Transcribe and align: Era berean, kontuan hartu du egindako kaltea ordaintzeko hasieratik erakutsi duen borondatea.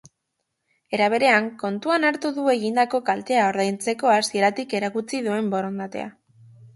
Era 0.97 1.09
berean, 1.13 1.49
kontuan 1.63 2.07
hartu 2.09 2.31
du 2.37 2.45
egindako 2.53 2.99
kaltea 3.09 3.43
ordaintzeko 3.49 4.11
hasieratik 4.15 4.73
erakutsi 4.81 5.21
duen 5.29 5.53
borondatea. 5.53 6.09